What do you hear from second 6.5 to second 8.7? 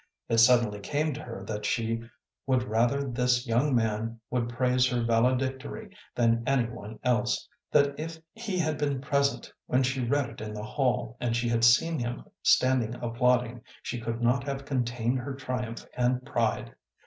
one else, that if he